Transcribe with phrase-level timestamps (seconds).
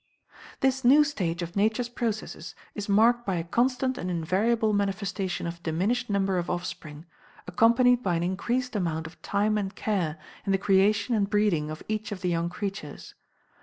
[0.61, 5.61] This new stage of Nature's processes is marked by a constant and invariable manifestation of
[5.61, 7.05] diminished number of offspring,
[7.45, 11.83] accompanied by an increased amount of time and care in the creation and breeding of
[11.87, 13.13] each of the young creatures.